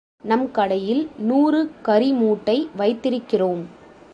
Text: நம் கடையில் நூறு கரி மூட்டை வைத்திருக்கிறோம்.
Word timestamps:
நம் 0.23 0.51
கடையில் 0.51 1.09
நூறு 1.17 1.59
கரி 1.81 2.11
மூட்டை 2.11 2.69
வைத்திருக்கிறோம். 2.77 3.63